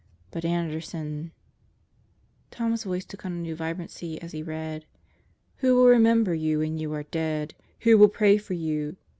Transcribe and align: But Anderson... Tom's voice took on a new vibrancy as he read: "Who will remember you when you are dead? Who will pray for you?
But 0.31 0.43
Anderson... 0.43 1.31
Tom's 2.49 2.85
voice 2.85 3.05
took 3.05 3.23
on 3.23 3.33
a 3.33 3.35
new 3.35 3.55
vibrancy 3.55 4.19
as 4.19 4.31
he 4.31 4.41
read: 4.41 4.85
"Who 5.57 5.75
will 5.75 5.85
remember 5.85 6.33
you 6.33 6.57
when 6.57 6.79
you 6.79 6.91
are 6.93 7.03
dead? 7.03 7.53
Who 7.81 7.99
will 7.99 8.09
pray 8.09 8.39
for 8.39 8.55
you? 8.55 8.97